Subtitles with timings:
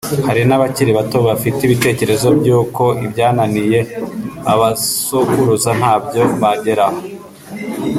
[0.27, 3.79] Hari n’abakiri bato bafite ibitekerezo by’uko ibyananiye
[4.53, 6.99] abasokuruza ntabyo bageraho